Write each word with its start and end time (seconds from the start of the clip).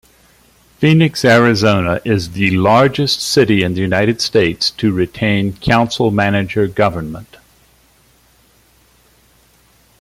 Phoenix, 0.79 1.23
Arizona 1.23 2.01
is 2.03 2.31
the 2.31 2.49
largest 2.57 3.21
city 3.21 3.61
in 3.61 3.75
the 3.75 3.81
United 3.81 4.19
States 4.19 4.71
to 4.71 4.91
retain 4.91 5.55
council-manager 5.57 6.65
government. 6.65 7.37